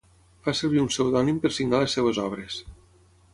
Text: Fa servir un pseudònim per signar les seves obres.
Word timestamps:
Fa 0.45 0.53
servir 0.59 0.79
un 0.83 0.87
pseudònim 0.93 1.37
per 1.43 1.51
signar 1.59 1.83
les 1.85 1.99
seves 1.99 2.23
obres. 2.25 2.59